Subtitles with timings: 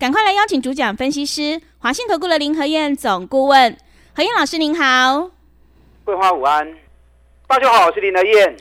[0.00, 3.76] 赶快来邀请主讲分析师华信投顾的林和燕总顾问，
[4.14, 5.30] 何燕老师您好，
[6.04, 6.74] 桂花午安，
[7.46, 8.56] 大家好，我是林和燕。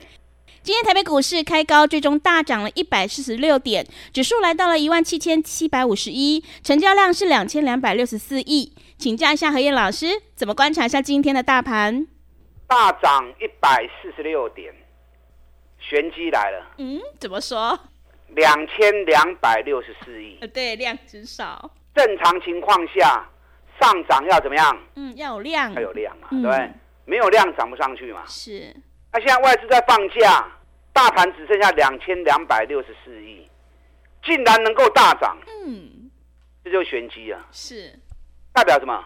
[0.61, 8.73] 今天台北股市开高，最终大涨了一百四十六点，指数来到了一万七千七百五十一，成交量是两千两百六十四亿。
[8.97, 12.05] 请教一下何燕老师，怎么观察一下今天的大盘？
[12.67, 14.73] 大涨一百四十六点，
[15.79, 16.65] 玄机来了。
[16.79, 17.79] 嗯，怎么说？
[18.35, 20.37] 两千两百六十四亿。
[20.41, 21.71] 呃，对，量很少。
[21.95, 23.25] 正常情况下，
[23.79, 24.77] 上涨要怎么样？
[24.95, 25.73] 嗯，要有量。
[25.73, 26.71] 要有量嘛，嗯、对，
[27.05, 28.23] 没有量涨不上去嘛。
[28.27, 28.75] 是。
[29.11, 30.47] 那现在外资在放假，
[30.93, 33.47] 大盘只剩下两千两百六十四亿，
[34.23, 36.09] 竟然能够大涨，嗯，
[36.63, 37.45] 这就玄机啊。
[37.51, 37.97] 是，
[38.53, 39.03] 代表什么？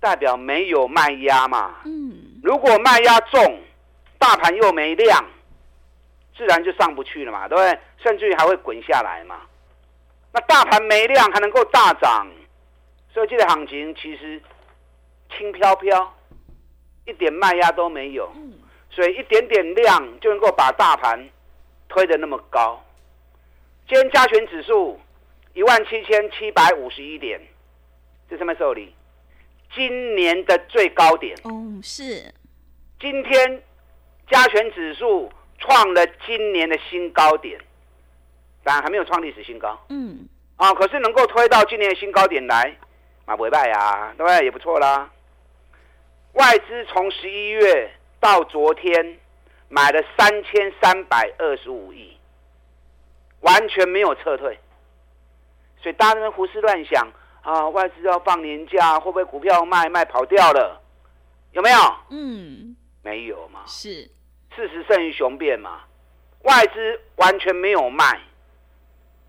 [0.00, 1.76] 代表没有卖压嘛。
[1.84, 3.60] 嗯，如果卖压重，
[4.18, 5.24] 大盘又没量，
[6.38, 7.78] 自然就上不去了嘛，对不对？
[8.02, 9.42] 甚至于还会滚下来嘛。
[10.32, 12.26] 那大盘没量还能够大涨，
[13.12, 14.40] 所以这个行情其实
[15.36, 16.14] 轻飘飘，
[17.06, 18.32] 一点卖压都没有。
[18.36, 18.54] 嗯
[18.90, 21.28] 所以一点点量就能够把大盘
[21.88, 22.82] 推得那么高。
[23.86, 24.98] 今天加权指数
[25.52, 27.40] 一万七千七百五十一点，
[28.28, 28.92] 这什么时候里？
[29.72, 31.36] 今年的最高点。
[31.44, 32.32] 哦，是。
[32.98, 33.62] 今天
[34.28, 37.60] 加权指数创了今年的新高点，
[38.64, 39.78] 当然还没有创历史新高。
[39.88, 40.28] 嗯。
[40.56, 42.76] 啊，可是能够推到今年的新高点来，
[43.26, 44.44] 啊不败呀，对不对？
[44.44, 45.10] 也不错啦。
[46.32, 47.92] 外资从十一月。
[48.20, 49.16] 到昨天
[49.68, 52.18] 买了三千三百二十五亿，
[53.42, 54.58] 完全没有撤退，
[55.80, 57.08] 所以大家们胡思乱想
[57.42, 60.82] 啊，外资要放年假，会不会股票卖卖跑掉了？
[61.52, 61.78] 有没有？
[62.10, 63.60] 嗯，没有嘛。
[63.66, 64.10] 是，
[64.58, 65.82] 事实胜于雄辩嘛。
[66.42, 68.20] 外资完全没有卖，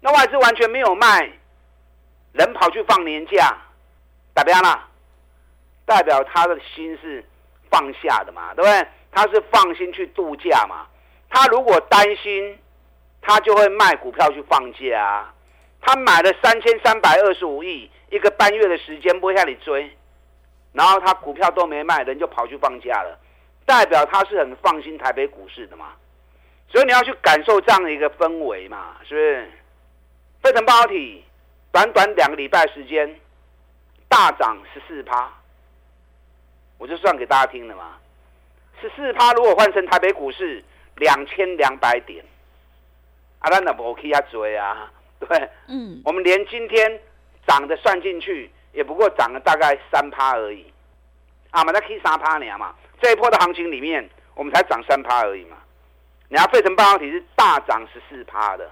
[0.02, 1.32] 那外资完全没有卖，
[2.34, 3.56] 人跑去放年假，
[4.34, 4.88] 代表了，
[5.86, 7.24] 代表他的心是。
[7.72, 8.88] 放下的嘛，对不对？
[9.12, 10.88] 他是放心去度假嘛。
[11.30, 12.58] 他如果担心，
[13.22, 15.32] 他就会卖股票去放假啊。
[15.80, 19.96] 他买了三千三百二十五亿，一个半月的时间不会向你追，
[20.74, 23.20] 然后他股票都没卖，人就跑去放假了，
[23.70, 25.94] 代表他是很放心台北股市的嘛。
[26.68, 29.52] 所以你要去感受这样的一个氛围嘛，是不是？
[30.42, 31.24] 费城半导体
[31.72, 33.20] 短短两个礼拜时间
[34.08, 35.32] 大涨十四趴。
[36.80, 37.98] 我就算给大家听了嘛，
[38.82, 40.64] 十四趴如果换成台北股市
[40.96, 42.24] 两千两百点，
[43.40, 47.00] 啊，那那不可以啊追啊， 对，嗯，我们连今天
[47.46, 50.72] 涨的算进去，也不过涨了大概三趴而已，
[51.52, 55.58] 啊嘛，那可以三趴呢嘛，这一波的行情里面，我们才涨三趴而已嘛，
[56.28, 58.72] 你要费城半导体是大涨十四趴的，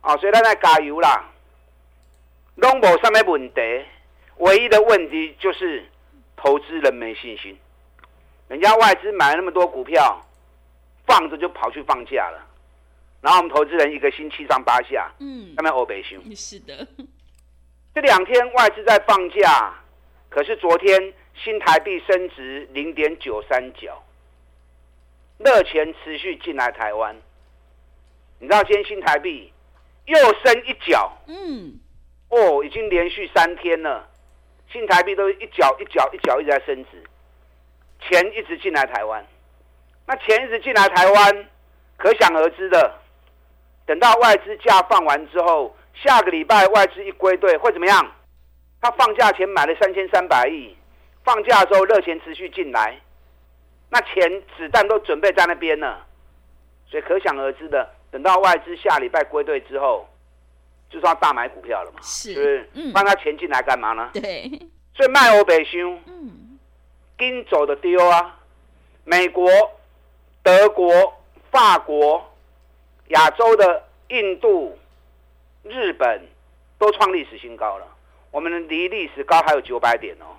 [0.00, 1.24] 啊，所以大家加油啦，
[2.56, 3.60] 拢无什么问题，
[4.38, 5.86] 唯一的问题就是。
[6.42, 7.54] 投资人没信心，
[8.48, 10.18] 人家外资买了那么多股票，
[11.06, 12.42] 放着就跑去放假了，
[13.20, 16.88] 然后我们投资人一个星期上八下，嗯，他们欧北熊，是的，
[17.94, 19.74] 这两天外资在放假，
[20.30, 21.12] 可是昨天
[21.42, 24.02] 新台币升值零点九三角，
[25.38, 27.16] 热钱持续进来台湾，
[28.38, 29.50] 你知道今天新台币
[30.04, 31.78] 又升一角，嗯，
[32.28, 34.06] 哦，已经连续三天了。
[34.70, 37.02] 新台币都一角一角一角一直在升值，
[38.00, 39.26] 钱一直进来台湾，
[40.06, 41.48] 那钱一直进来台湾，
[41.96, 42.98] 可想而知的，
[43.86, 48.12] 等到外资假放完之后，下个礼拜外资一归队会怎么样？
[48.82, 50.76] 他放假前买了三千三百亿，
[51.30, 52.98] 放假之后热钱持续进来，
[53.88, 56.04] 那钱子弹都准备在那边了，
[56.88, 60.06] 所以可想而知的，等到外资下礼拜归队之后。
[60.90, 62.70] 就是要大买股票了嘛，是，是不是？
[62.74, 64.10] 嗯，放他钱进来干嘛呢？
[64.12, 64.50] 对，
[64.92, 66.58] 所以卖欧北兄，嗯，
[67.16, 68.36] 跟走的丢啊，
[69.04, 69.48] 美国、
[70.42, 71.14] 德国、
[71.52, 72.28] 法国、
[73.10, 74.76] 亚洲的印度、
[75.62, 76.26] 日本
[76.76, 77.86] 都创历史新高了。
[78.32, 80.34] 我们离历史高还有九百点哦，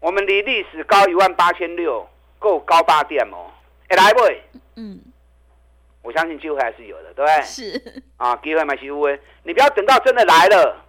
[0.00, 2.08] 我们离历史高一万八千六，
[2.38, 3.50] 够高八点哦，
[3.88, 4.20] 来不？
[4.76, 5.00] 嗯。
[6.02, 7.42] 我相信机会还是有的，对不对？
[7.42, 9.20] 是啊，机会蛮稀微。
[9.42, 10.82] 你不要等到真的来了，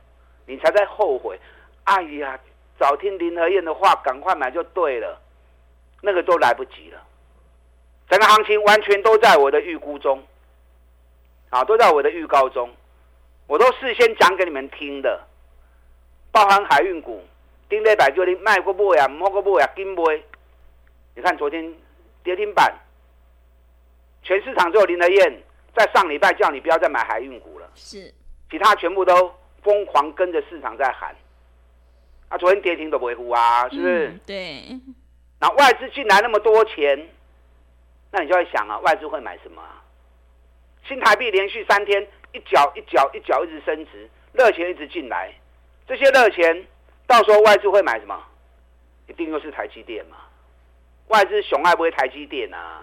[0.45, 1.37] 你才在后悔。
[1.83, 2.39] 哎呀，
[2.79, 5.19] 早听林和燕的话，赶快买就对了，
[6.01, 7.03] 那个都来不及了。
[8.09, 10.23] 整个行情完全都在我的预估中，
[11.49, 12.69] 啊，都在我的预告中，
[13.47, 15.27] 我都事先讲给你们听的，
[16.31, 17.21] 包含海运股，
[17.71, 20.03] 丁磊百就你卖过不呀，摸过不呀，金杯。
[21.15, 21.73] 你看昨天
[22.21, 22.69] 跌停板，
[24.21, 25.41] 全市场只有林德燕
[25.73, 28.13] 在上礼拜叫你不要再买海运股了，是，
[28.49, 29.33] 其他全部都
[29.63, 31.15] 疯狂跟着市场在喊。
[32.27, 34.07] 啊，昨天跌停都不会呼啊，是不是？
[34.09, 34.63] 嗯、对。
[35.39, 37.07] 那外资进来那么多钱，
[38.11, 39.81] 那你就会想啊，外资会买什么啊？
[40.85, 45.33] 新台币连续三天一角一角一角一直升值，热钱一直进来，
[45.87, 46.67] 这些热钱
[47.11, 48.17] 到时候外资会买什么？
[49.07, 50.15] 一定又是台积电嘛。
[51.07, 52.81] 外资熊爱不会台积电啊？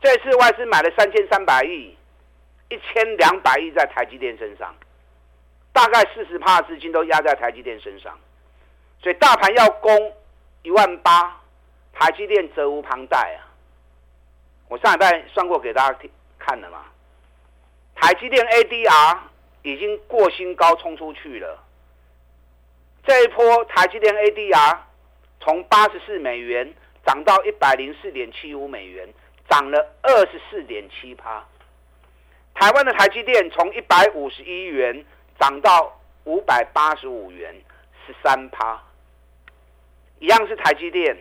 [0.00, 1.96] 这次外资买了三千三百亿，
[2.68, 4.72] 一千两百亿在台积电身上。
[5.72, 8.16] 大概四十趴的资金都压在台积电身上，
[9.00, 10.14] 所以大盘要攻
[10.62, 11.40] 一万八，
[11.92, 13.50] 台积电责无旁贷啊！
[14.68, 15.98] 我上礼拜算过给大家
[16.38, 16.84] 看了嘛，
[17.96, 19.18] 台积电 ADR
[19.62, 21.63] 已经过新高冲出去了。
[23.06, 24.78] 这一波台积电 ADR
[25.40, 26.72] 从八十四美元
[27.06, 29.08] 涨到一百零四点七五美元，
[29.48, 31.44] 涨了二十四点七趴。
[32.54, 35.04] 台湾的台积电从一百五十一元。
[35.40, 37.52] 涨到五百八十五元，
[38.06, 38.80] 十三趴，
[40.20, 41.18] 一样是台积电，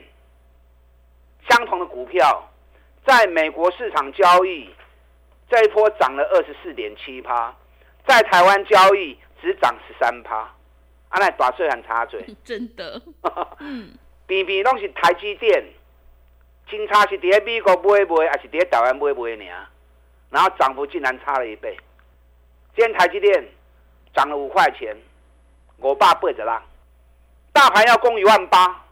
[1.50, 2.47] 相同的股票，
[3.03, 4.69] 在美国市场交易，
[5.50, 7.56] 这一波涨了二十四点七趴，
[8.06, 10.47] 在台湾交易只涨十三趴，
[11.13, 13.00] 啊，那大嘴很差嘴， 真的，
[13.60, 13.94] 嗯，
[14.25, 15.63] 偏偏拢是台积电，
[16.68, 19.68] 金差是在美国买卖，还是在台湾买卖尔？
[20.31, 21.77] 然后涨幅竟然差了一倍，
[22.75, 23.48] 今天台积电。
[24.15, 24.95] 涨了五块钱，
[25.77, 26.62] 我爸背着啦。
[27.51, 28.86] 大盘要攻一万八，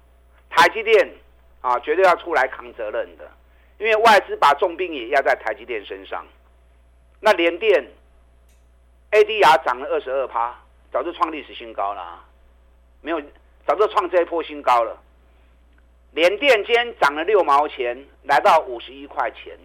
[0.49, 1.13] 台积电
[1.61, 3.29] 啊，绝对要出来扛责任的，
[3.77, 6.25] 因为外资把重兵也压在台积电身上。
[7.19, 7.87] 那联电
[9.11, 10.59] ADR 涨了二十二趴，
[10.91, 12.25] 早就创历史新高了啊，
[13.01, 13.21] 没有，
[13.65, 14.97] 早就创这一波新高了。
[16.11, 19.57] 联电今天涨了六毛钱，来到五十一块钱。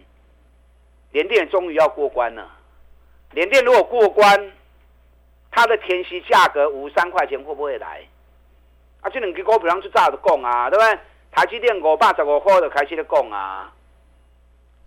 [1.11, 2.49] 联电终于要过关了。
[3.31, 4.51] 联电如果过关，
[5.51, 8.07] 它的填息价格五三块钱会不会来？
[9.01, 10.99] 啊，这两个股票上去早就讲啊，对不对？
[11.31, 13.73] 台积电五百十五块就开始在供啊，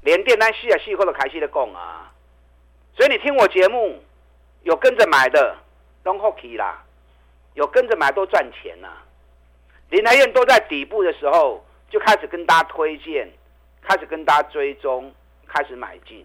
[0.00, 2.10] 联电咱四十四块就开始在供啊。
[2.96, 4.02] 所以你听我节目，
[4.62, 5.56] 有跟着买的
[6.02, 6.82] 都好起啦，
[7.54, 8.88] 有跟着买都赚钱呐。
[9.90, 13.28] 林和彦都在底部的时候就开始跟大家推荐，
[13.82, 15.12] 开始跟大家追踪，
[15.46, 16.24] 开始买进。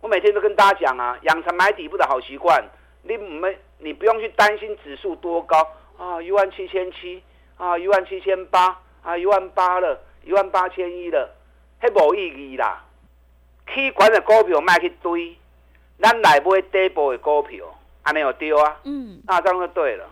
[0.00, 2.64] 我每天都跟大家讲啊，养成买底部的好习惯。
[3.02, 5.66] 你没，你不用去担心指数多高
[5.96, 7.22] 啊，一万七千七
[7.56, 11.30] 啊，一万七千八啊，一万八了，一万八千一了，
[11.80, 12.84] 迄无意义啦。
[13.72, 15.36] 起管的股票卖去堆，
[16.00, 17.66] 咱来买底部的股票，
[18.08, 18.74] 安尼有丢啊？
[18.84, 20.08] 嗯，那这样就对了。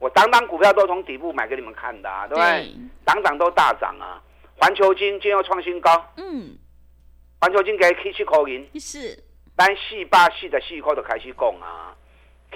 [0.00, 2.74] 我档档股票都从底部买给你们看的，啊，对不对？
[3.04, 4.20] 档档都大涨啊！
[4.56, 6.04] 环球金今天又创新高。
[6.16, 6.58] 嗯。
[7.40, 9.22] 环球金给 K 七块银，是，
[9.56, 11.94] 咱四百四十四块就开始讲啊，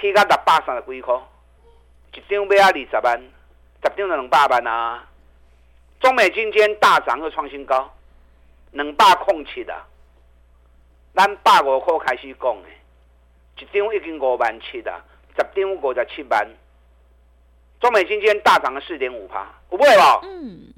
[0.00, 1.14] 起到六百三十几块，
[2.14, 5.06] 一张买啊二十万，十张就两百万啊。
[6.00, 7.88] 中美金今天大涨又创新高，
[8.72, 9.72] 两百空七的，
[11.14, 12.68] 咱百五块开始讲的，
[13.58, 15.00] 一张已经五万七啦，
[15.36, 16.48] 十张五十七万。
[17.80, 20.20] 中美金今天大涨了四点五趴，有买无？
[20.24, 20.72] 嗯。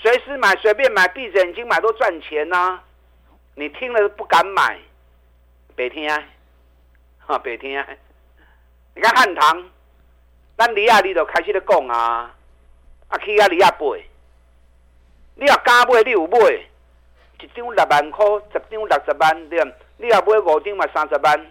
[0.00, 2.84] 随时买，随便买，闭着眼睛买都赚钱呐、啊！
[3.56, 4.78] 你听了不敢买，
[5.74, 6.22] 别听啊！
[7.18, 7.84] 哈，别听啊！
[8.94, 9.70] 你看汉唐，
[10.56, 12.32] 咱李啊离就开始咧讲啊，
[13.08, 14.00] 啊去啊李啊买，
[15.34, 16.38] 你要敢买你有买，
[17.40, 19.58] 一张六万块，十张六十万，对，
[19.98, 21.46] 你要买五张嘛三十万，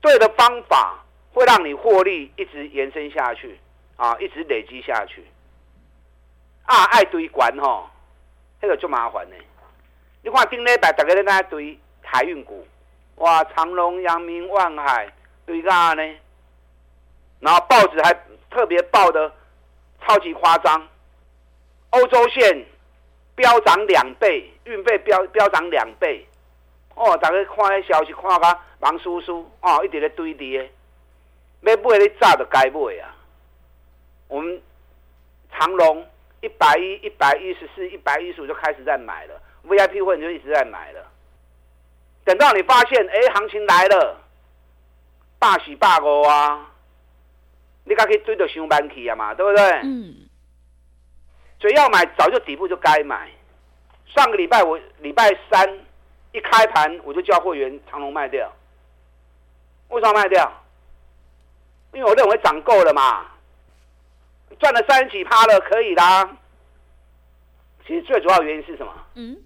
[0.00, 3.58] 对的方法会让你获利一直延伸下去
[3.96, 5.24] 啊，一直累积下去。
[6.64, 7.90] 啊，爱堆关吼，
[8.60, 9.36] 那个就麻烦呢。
[10.22, 12.64] 你看顶礼拜大家在那堆海运股，
[13.16, 15.12] 哇，长隆、阳明、万海
[15.44, 16.16] 堆干呢？
[17.40, 18.14] 然后报纸还
[18.50, 19.32] 特别报的
[20.06, 20.86] 超级夸张，
[21.90, 22.64] 欧洲线
[23.34, 26.24] 飙涨两倍，运费飙飙涨两倍。
[26.94, 30.70] 哦，大家看那消息看个忙叔叔哦，一直在堆叠
[31.62, 33.14] 的，要买你早就该买啊。
[34.28, 34.60] 我们
[35.50, 36.06] 长隆。
[36.44, 41.06] 一百一、一百一十四、一百一十五就开始在买了，VIP 会员就一直在买了。
[42.24, 44.20] 等到你发现，哎，行情来了，
[45.38, 46.68] 百四百五啊，
[47.84, 49.64] 你该可以追到上班去啊嘛，对不对？
[49.84, 50.28] 嗯。
[51.60, 53.30] 所以要买，早就底部就该买。
[54.12, 55.78] 上个礼拜我礼拜三
[56.32, 58.50] 一开盘，我就叫会员长龙卖掉。
[59.88, 60.50] 为什么卖掉？
[61.92, 63.26] 因为我认为涨够了嘛，
[64.58, 66.36] 赚了三十几趴了，可以啦。
[67.86, 68.92] 其实最主要原因是什么？
[69.14, 69.36] 嗯。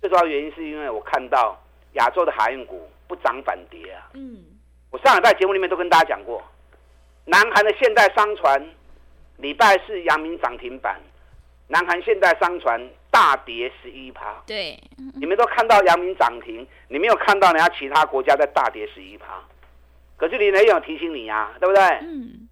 [0.00, 1.58] 最主要原因是因为我看到
[1.94, 4.10] 亚洲的海运股不涨反跌啊。
[4.12, 4.44] 嗯。
[4.90, 6.42] 我上礼拜节目里面都跟大家讲过，
[7.24, 8.62] 南韩的现代商船
[9.38, 11.00] 礼拜四阳明涨停板。
[11.66, 12.80] 南韩现代商船
[13.10, 14.78] 大跌十一趴，对，
[15.14, 19.42] 你们都看到阳明涨停，你没有看到人家其他国家在大跌十一趴。
[20.16, 21.82] 可是你也有提醒你啊，对不对？
[22.02, 22.48] 嗯。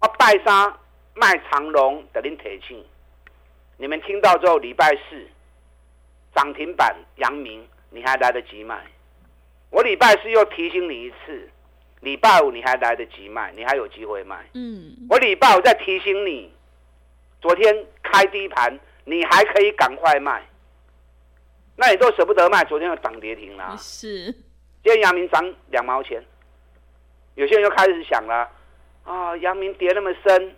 [0.00, 0.74] 我拜沙
[1.14, 2.82] 卖长龙的林铁庆，
[3.76, 5.26] 你们听到之后，礼拜四
[6.34, 8.80] 涨停板阳明，你还来得及卖。
[9.70, 11.50] 我礼拜四又提醒你一次，
[12.00, 14.46] 礼拜五你还来得及卖，你还有机会卖。
[14.54, 14.96] 嗯。
[15.10, 16.50] 我礼拜五再提醒你。
[17.40, 20.42] 昨天开低盘，你还可以赶快卖，
[21.76, 22.64] 那你都舍不得卖。
[22.64, 24.32] 昨天又涨跌停了，是。
[24.82, 26.22] 今天阳明涨两毛钱，
[27.34, 28.48] 有些人又开始想了，
[29.04, 30.56] 啊，阳明跌那么深，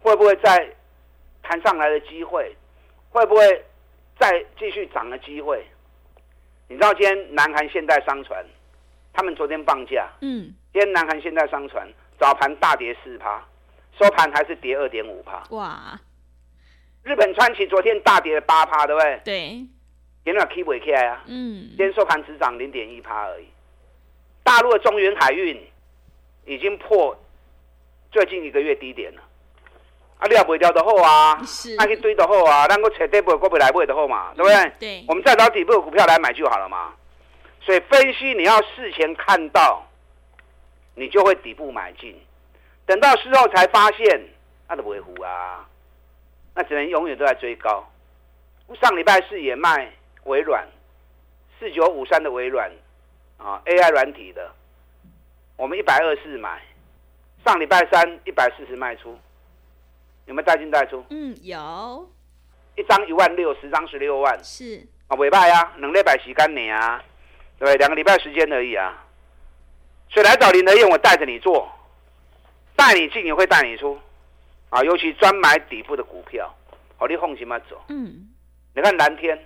[0.00, 0.68] 会不会再
[1.42, 2.54] 弹上来的机会？
[3.10, 3.64] 会不会
[4.18, 5.64] 再继续涨的机会？
[6.68, 8.44] 你知道今天南韩现代商船，
[9.12, 11.86] 他们昨天放假，嗯，今天南韩现代商船
[12.18, 13.42] 早盘大跌四趴。
[13.98, 15.42] 收盘还是跌二点五帕。
[15.50, 16.00] 哇！
[17.02, 19.20] 日本川崎昨天大跌了八趴，对不对？
[19.24, 19.66] 对。
[20.24, 21.24] 有没有 keep 起来啊？
[21.26, 21.66] 嗯。
[21.70, 23.46] 今天收盘只涨零点一趴而已。
[24.44, 25.60] 大陆的中原海运
[26.44, 27.16] 已经破
[28.10, 29.22] 最近一个月低点了。
[30.18, 31.74] 啊，你要卖掉的好啊，是。
[31.74, 34.72] 那去堆的好啊，那个扯底部过不来买的好嘛，对不对？
[34.78, 35.04] 对。
[35.08, 36.94] 我们再找底部的股票来买就好了嘛。
[37.60, 39.84] 所以分析你要事前看到，
[40.94, 42.16] 你就会底部买进。
[42.86, 44.20] 等到事后才发现，
[44.68, 45.66] 那都不会糊啊，
[46.54, 47.88] 那只能永远都在追高。
[48.80, 49.92] 上礼拜四也卖
[50.24, 50.66] 微软，
[51.58, 52.70] 四九五三的微软
[53.38, 54.50] 啊，AI 软体的，
[55.56, 56.62] 我们一百二四买，
[57.44, 59.18] 上礼拜三一百四十卖出，
[60.26, 61.04] 有没有带进带出？
[61.10, 62.08] 嗯，有。
[62.74, 64.42] 一张一万六，十张十六万。
[64.42, 67.04] 是啊，尾巴呀，两礼拜洗干你啊，
[67.58, 69.04] 对，两个礼拜时间而已啊。
[70.08, 71.70] 所以来找林德燕，我带着你做。
[72.82, 73.96] 带你进也会带你出，
[74.68, 76.52] 啊，尤其专买底部的股票，
[76.96, 77.80] 好，你放心嘛走。
[77.86, 78.28] 嗯，
[78.74, 79.38] 你看蓝天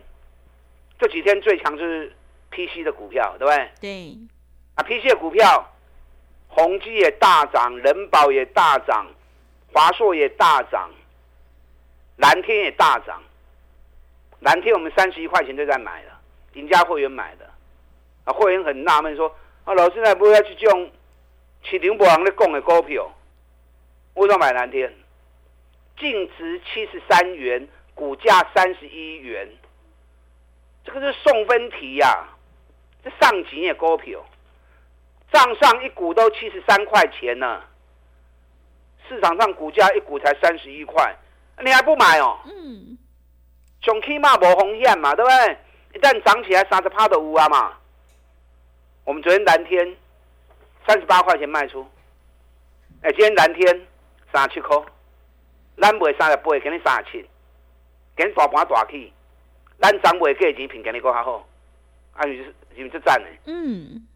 [0.99, 2.11] 这几天最强就是
[2.51, 3.71] PC 的股票，对不对？
[3.79, 4.19] 对。
[4.75, 5.71] 啊，PC 的股票，
[6.49, 9.07] 宏基也大涨，人保也大涨，
[9.71, 10.91] 华硕也大涨，
[12.17, 13.23] 蓝天也大涨。
[14.41, 16.19] 蓝天我们三十一块钱就在买了，
[16.55, 17.45] 赢家会员买的。
[18.25, 19.29] 啊，会员很纳闷说，
[19.65, 20.91] 啊，老师那不会要去用
[21.63, 23.07] 市场无人咧讲的股票？
[24.17, 24.93] 为什么买蓝天？
[25.99, 29.49] 净值七十三元，股价三十一元，
[30.85, 32.37] 这个是送分题呀、啊！
[33.03, 34.23] 这上几页股票，
[35.33, 37.63] 账上一股都七十三块钱呢，
[39.09, 41.15] 市场上股价一股才三十一块，
[41.63, 42.39] 你还不买哦？
[42.45, 42.99] 嗯，
[43.83, 45.59] 上起码无风险嘛，对不对？
[45.95, 47.75] 一旦涨起来，三十趴都有啊嘛。
[49.05, 49.97] 我们昨天蓝天
[50.87, 51.87] 三十八块钱卖出，
[53.03, 53.87] 哎，今天蓝天。
[54.37, 54.77] 三七块，
[55.81, 57.27] 咱卖三十八，给你三十七，
[58.15, 59.11] 给你大盘大起，
[59.81, 61.49] 咱涨卖价钱，品给你够较好，
[62.13, 63.29] 啊，是是不是赞呢？
[63.47, 64.07] 嗯，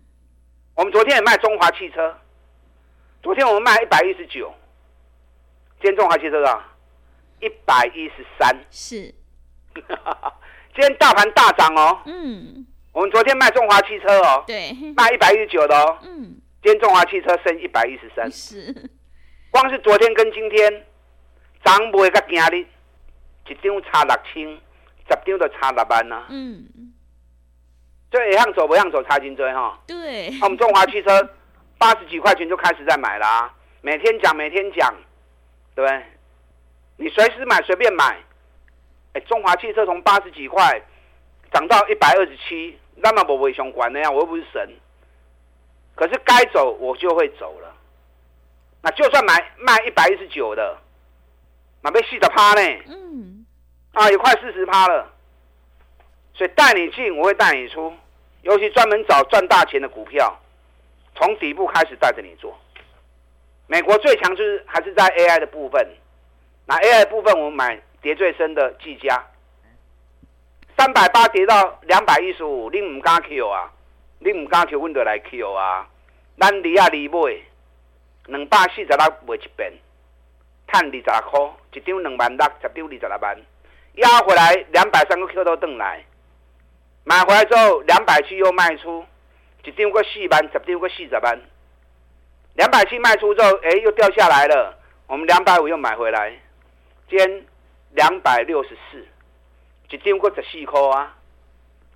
[0.74, 2.14] 我们昨天也卖中华汽车，
[3.22, 4.52] 昨天我们卖一百一十九，
[5.80, 6.68] 今天中华汽车啊，
[7.40, 9.14] 一百一十三，是，
[9.72, 18.90] 今天大盘大涨哦，嗯，我们昨天卖中华汽车哦，对，卖一百一十九的哦，嗯，今天中华汽车升一百一十三，是。
[19.50, 20.86] 光是昨天跟今天，
[21.64, 22.66] 涨卖甲今日，
[23.48, 26.26] 一张差六千，十张都差六万啊。
[26.28, 26.64] 嗯，
[28.10, 29.78] 这一向走不向走差真多哈。
[29.86, 30.30] 对。
[30.40, 31.28] 我们中华汽车
[31.78, 34.94] 八十几块钱就开始在买啦，每天讲每天讲，
[35.74, 36.02] 对不对？
[36.96, 38.16] 你随时买随便买。
[39.14, 40.80] 哎，中华汽车从八十几块
[41.52, 44.70] 涨到一百二十七，那么不会相关的呀，我又不是神。
[45.96, 47.74] 可是该走我就会走了。
[48.82, 50.78] 那就算买卖一百一十九的，
[51.82, 52.62] 那被四十趴呢？
[52.88, 53.44] 嗯，
[53.92, 55.06] 啊，也快四十趴了。
[56.32, 57.92] 所以带你进，我会带你出，
[58.42, 60.34] 尤其专门找赚大钱的股票，
[61.14, 62.58] 从底部开始带着你做。
[63.66, 65.86] 美国最强就是还是在 AI 的部分，
[66.66, 69.22] 那 AI 的部分我们买跌最深的技嘉，
[70.78, 73.70] 三百八跌到两百一十五，你唔敢 Q 啊？
[74.20, 75.86] 你唔敢 Q，温德来 Q 啊？
[76.38, 77.18] 咱离啊离买，
[78.26, 78.96] 两百四十六
[79.26, 79.72] 卖一遍，
[80.68, 81.40] 赚二十六块，
[81.72, 83.38] 一张两万六，十张二十六万，
[83.94, 86.04] 压回来两百三个 Q 都转来，
[87.04, 89.04] 买回来之后两百七又卖出，
[89.64, 91.40] 一张个四万，十张个四十万，
[92.54, 96.30] 两百七卖出之后，哎，又掉下来了，我们两百五又买回来，
[97.08, 97.46] 今天
[97.94, 99.04] 两百六十四，
[99.90, 101.16] 一张个十四块啊，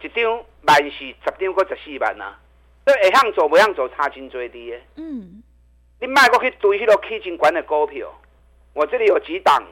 [0.00, 2.40] 一张万四，十张个十四万啊。
[2.86, 4.78] 这会向做不向做，差真最低的。
[4.96, 5.42] 嗯，
[6.00, 8.12] 你卖过去堆迄个基金管的股票，
[8.74, 9.62] 我这里有几档，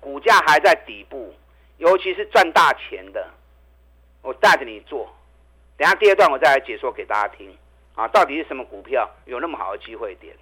[0.00, 1.34] 股价还在底部，
[1.78, 3.28] 尤其是赚大钱的，
[4.22, 5.12] 我带着你做。
[5.76, 7.54] 等下第二段我再来解说给大家听
[7.94, 10.34] 啊，到底是什么股票有那么好的机会点？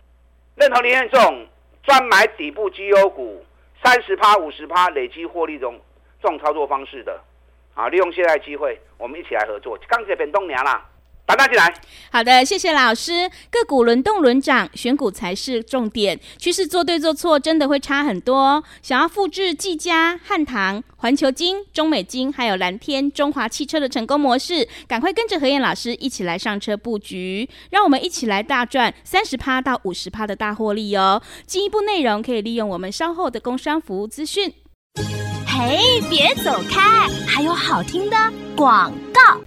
[0.54, 1.46] 认同林彦这种
[1.82, 3.44] 专买底部绩优股，
[3.82, 5.80] 三十趴、五十趴累积获利中
[6.20, 7.18] 这种操作方式的
[7.74, 9.76] 啊，利用现在机会，我们一起来合作。
[9.88, 10.86] 刚才变东娘啦。
[11.24, 11.72] 打大进来，
[12.10, 13.30] 好的，谢谢老师。
[13.50, 16.18] 个股轮动轮涨，选股才是重点。
[16.36, 18.62] 趋势做对做错，真的会差很多。
[18.82, 31.22] 想要复制技嘉、汉唐、环球金、中美金，还有蓝天、中华汽车的成功模式，赶快跟着何燕老师一起来上车布局，让我们一起来大赚三十趴到五十趴的大获利哦。
[31.46, 34.52] 进一步内容可以利用我们稍后的工商服务资讯。
[35.46, 38.16] 嘿，别走开，还有好听的
[38.54, 39.40] 广告。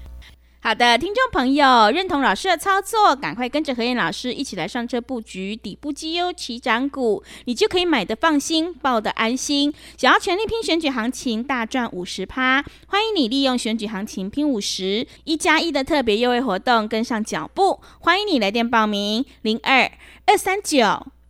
[0.66, 9.72] 好的，听众朋友，认同老师的操作，赶快跟着何燕老师一起来上车布局底部绩优起涨股，你就可以买得放心，抱得安心。
[9.96, 17.80] 想要全力拼选举行情，大赚五十趴，欢迎你利用选举行情拼五十一加一的特别优惠活动，跟上脚步。
[18.00, 19.92] 欢迎你来电报名：零二
[20.26, 20.84] 二三九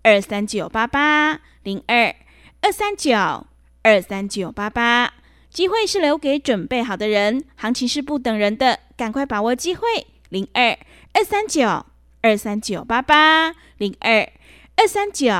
[0.04, 2.16] 二三九八八零二
[2.62, 3.14] 二三九
[3.84, 5.15] 二三九八八。
[5.56, 9.88] 机会是留给准备好的人，行情是不等人的，赶快把握机会。
[10.28, 10.78] 零二
[11.14, 11.86] 二三九
[12.22, 14.30] 二三九八八，零二
[14.76, 15.32] 二三九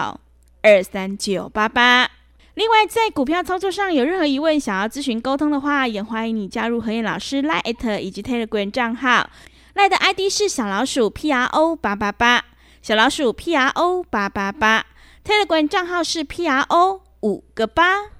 [0.62, 2.10] 二三九八八。
[2.54, 9.30] 另外，在股票操作上有任何疑问，想要咨询沟通的话，也欢迎你加入何燕老师 Line 以及 Telegram 账号。
[9.74, 12.46] Line 的 ID 是小老鼠 P R O 八八八，
[12.82, 14.86] 小老鼠 P R O 八八八。
[15.26, 18.15] Telegram 账号是 P R O 五个八。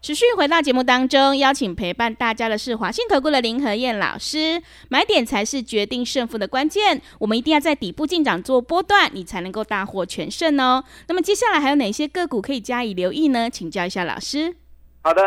[0.00, 4.62] 持续回到节目当中，邀请陪伴大家的是华信投顾的林和燕老师。
[4.88, 10.84] 买点才是决定胜负的关键，我们一定要在底部进场做波段，你才能够大获全胜哦。
[11.08, 13.50] 那么接下来还有哪些个股可以加以留意呢？
[13.50, 14.54] 请教一下老师。
[15.02, 15.20] 好的，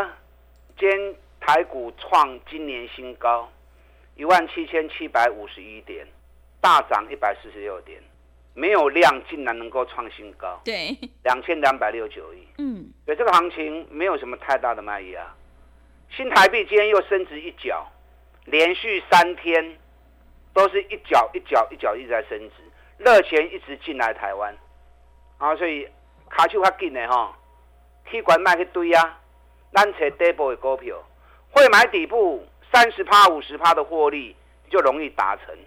[0.79, 3.51] 今天台股创今年新高，
[4.15, 6.07] 一万七千七百五十一点，
[6.61, 8.01] 大涨一百四十六点。
[8.53, 15.35] 没有量，竟然能够创新高，对，两千两百六十九亿，嗯，所以这个行情没有什么太大的卖压啊。
[16.09, 17.89] 新台币今天又升值一角，
[18.45, 19.77] 连续三天
[20.53, 22.55] 都是一角一角一角一直在升值，
[22.97, 24.53] 热钱一直进来台湾，
[25.37, 25.87] 啊，所以
[26.29, 27.33] 卡手较紧的哈，
[28.09, 29.17] 去管卖去堆啊，
[29.71, 31.01] 咱找底部的股票，
[31.51, 34.35] 会买底部三十趴五十趴的获利
[34.69, 35.57] 就容易达成。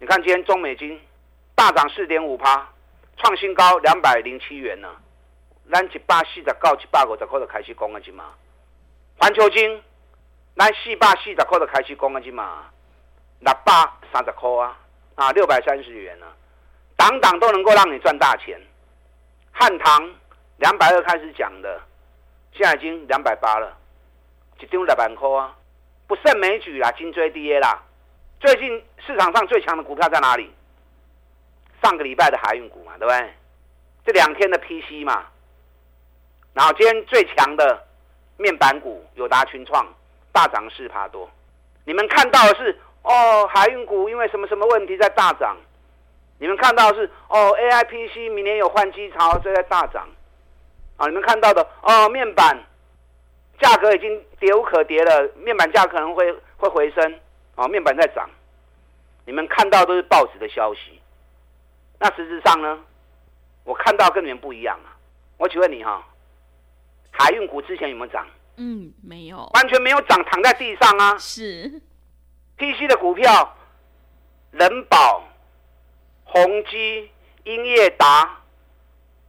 [0.00, 1.00] 你看今天中美金。
[1.60, 2.66] 大涨四点五趴，
[3.18, 4.88] 创新高两百零七元呢。
[5.70, 8.24] 咱一百四十到一百五十块就开始讲了，是嘛？
[9.18, 9.82] 环球晶，
[10.56, 12.64] 咱四百四十块就开始讲了，是嘛？
[13.40, 13.74] 六百
[14.10, 14.78] 三十块啊，
[15.16, 16.24] 啊，六百三十元呢，
[16.96, 18.58] 档档都能够让你赚大钱。
[19.52, 20.10] 汉唐
[20.56, 21.78] 两百二开始讲的，
[22.54, 23.76] 现在已经两百八了，
[24.60, 25.54] 一张两万块啊，
[26.06, 27.82] 不胜枚举啦，金追跌啦。
[28.40, 30.50] 最近市场上最强的股票在哪里？
[31.82, 33.32] 上个礼拜的海运股嘛，对不对？
[34.04, 35.26] 这两天的 PC 嘛，
[36.54, 37.84] 然后今天最强的
[38.38, 39.86] 面板股友达、群创
[40.32, 41.28] 大涨四趴多。
[41.84, 45.56] 你们看到的是哦，海运股因为什么什么问题在大涨？
[46.38, 50.08] 你们看到的是哦，AI PC 明年有换机潮，这在大涨。
[50.96, 52.58] 啊，你们看到的哦，面板
[53.60, 57.20] 价格已经跌无可跌了，面板价可能会会回升。
[57.56, 58.28] 哦，面板在涨。
[59.24, 60.99] 你们看到都是报纸的消息。
[62.00, 62.78] 那实质上呢，
[63.62, 64.96] 我看到跟你们不一样啊！
[65.36, 66.02] 我请问你哈，
[67.10, 68.26] 海运股之前有没有涨？
[68.56, 71.18] 嗯，没有，完全没有涨，躺在地上啊！
[71.18, 71.80] 是
[72.56, 73.54] ，PC 的股票，
[74.50, 75.22] 人保、
[76.24, 77.10] 宏基、
[77.44, 78.38] 英业达，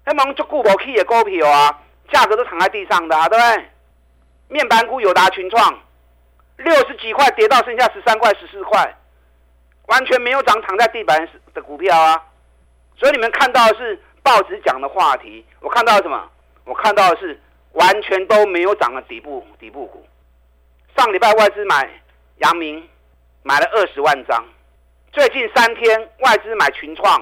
[0.06, 1.82] 他们就顾不起的股票啊，
[2.14, 3.70] 价格都躺在地上的啊，对不对？
[4.48, 5.78] 面板股友达、群创，
[6.56, 8.98] 六十几块跌到剩下十三块、十四块，
[9.88, 12.28] 完全没有涨，躺在地板的股票啊！
[13.02, 16.30] 所以你们看到的是报纸讲的话题，我看到什么？
[16.66, 20.06] 我看到的是完全都没有涨的底部底部股。
[20.96, 21.90] 上礼拜外资买
[22.38, 22.88] 阳明，
[23.42, 24.46] 买了二十万张，
[25.12, 27.20] 最近三天外资买群创，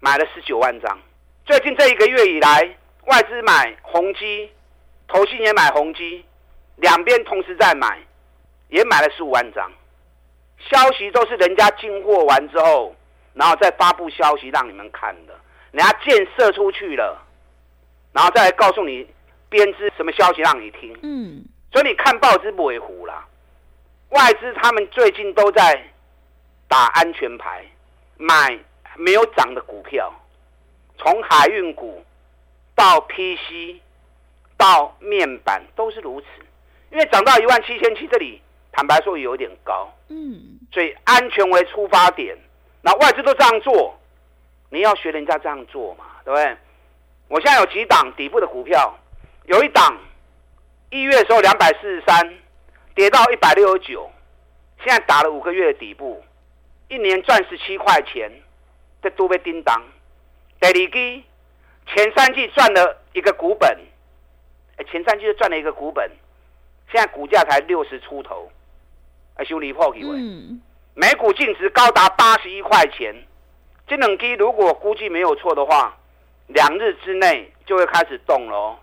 [0.00, 0.98] 买了十九万张。
[1.46, 4.52] 最近这一个月以来，外资买宏基，
[5.08, 6.22] 投信也买宏基，
[6.76, 7.98] 两边同时在买，
[8.68, 9.72] 也买了十五万张。
[10.58, 12.94] 消息都是人家进货完之后，
[13.34, 15.34] 然后再发布消息让你们看的。
[15.72, 17.16] 人家箭射出去了，
[18.12, 19.06] 然后再来告诉你
[19.48, 20.98] 编织什么消息让你听。
[21.02, 23.26] 嗯，所以你看报纸不为虎啦。
[24.08, 25.80] 外资他们最近都在
[26.66, 27.64] 打安全牌，
[28.16, 28.58] 买
[28.96, 30.12] 没有涨的股票，
[30.98, 32.04] 从海运股
[32.74, 33.80] 到 PC
[34.56, 36.26] 到面板都是如此。
[36.90, 39.88] 因为涨到一万七千七这里，坦白说有点高。
[40.08, 42.36] 嗯，所以安全为出发点，
[42.82, 43.96] 那外资都这样做。
[44.72, 46.56] 你要学人家这样做嘛，对不对？
[47.26, 48.96] 我现在有几档底部的股票，
[49.46, 49.98] 有一档
[50.90, 52.38] 一月的时候两百四十三，
[52.94, 54.08] 跌到一百六十九，
[54.84, 56.22] 现在打了五个月的底部，
[56.88, 58.30] 一年赚十七块钱，
[59.02, 59.82] 这都被叮当。
[60.60, 61.24] 第二季
[61.86, 63.76] 前三季赚了一个股本，
[64.88, 66.08] 前三季就赚了一个股本，
[66.92, 68.48] 现在股价才六十出头，
[69.34, 70.10] 哎，修理破几位？
[70.16, 70.60] 嗯，
[70.94, 73.14] 每股净值高达八十一块钱。
[73.86, 75.96] 这两支如果估计没有错的话，
[76.46, 78.78] 两日之内就会开始动了哦。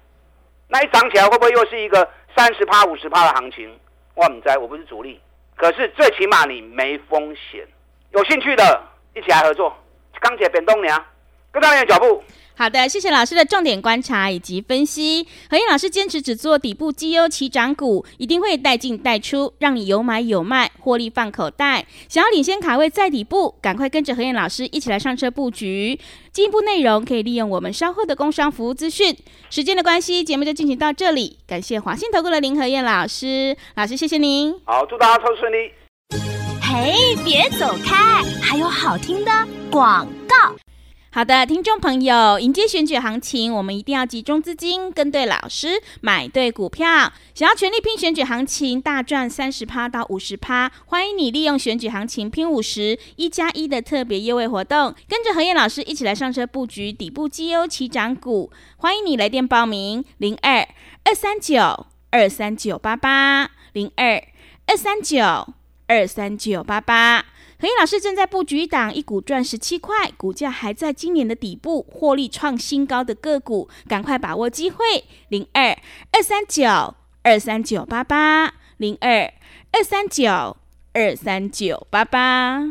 [0.67, 3.79] 那一涨起来会不会又是一个三十趴、五十趴的行情？
[4.15, 5.21] 我不知，我不是主力，
[5.55, 7.65] 可是最起码你没风险。
[8.11, 8.81] 有兴趣的
[9.13, 9.73] 一起来合作，
[10.19, 11.05] 钢铁变东娘，
[11.51, 12.21] 跟上你的脚步。
[12.59, 15.27] 好的，谢谢老师的重点观察以及分析。
[15.47, 21.85] 何燕老师坚持只做底部绩优起涨股，一定会带进带出，让你有买有卖，获利放口袋。
[22.09, 25.99] 想要领先卡位在底部，赶快跟着何燕老师一起来上车布局。
[26.31, 29.15] 进一步内容可以利用我们稍后的工商服务资讯。
[29.51, 31.37] 时间的关系，节目就进行到这里。
[31.45, 34.59] 感谢华信投顾的林何燕老师，老师谢谢您。
[34.65, 35.71] 好，祝大家抽顺利。
[36.59, 39.31] 嘿，别走开，还有好听的
[39.69, 40.55] 广告。
[41.17, 47.11] 好的，听众朋友，迎接选举行情，我们一定要集中资金，跟对老师，买对股票。
[47.33, 58.51] 想要全力拼选举行情，大赚三十趴到五十趴，欢迎你利用选举行情拼五十一加一的特别优惠活动，跟着何燕老师一起来上车布局底部绩优起涨股。
[58.75, 60.67] 欢迎你来电报名：零二
[61.03, 64.23] 二三九二三九八八零二
[64.67, 65.17] 二三九
[65.87, 67.25] 二三九八八。
[67.59, 74.77] 和彦老师正在布局一档一股赚十七块，股价还在今年的底部，获利创新高的个股，赶快把握机会！
[75.29, 75.75] 零二
[76.11, 76.93] 二三九
[77.23, 79.33] 二三九八八，零二
[79.71, 80.55] 二三九
[80.93, 82.61] 二三九八八。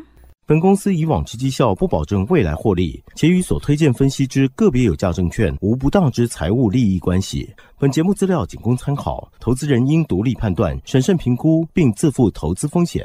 [0.46, 7.52] 本公司以往之绩效不保证未来获利，且与所推荐分析之个别有价证券无不当之财务利益关系。
[7.80, 13.04] 本节目资料仅供参考，投资人应独立判断、审慎评估，并自负投资风险。